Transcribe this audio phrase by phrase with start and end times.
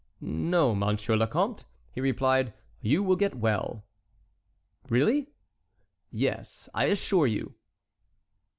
[0.19, 3.85] "No, Monsieur le Comte," he replied, "you will get well."
[4.89, 5.27] "Really?"
[6.09, 7.53] "Yes, I assure you."